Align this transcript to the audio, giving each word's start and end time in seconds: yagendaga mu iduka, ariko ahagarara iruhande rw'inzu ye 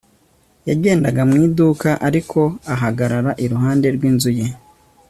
yagendaga 0.69 1.21
mu 1.29 1.35
iduka, 1.47 1.89
ariko 2.07 2.39
ahagarara 2.73 3.31
iruhande 3.43 3.87
rw'inzu 3.95 4.31
ye 4.39 4.45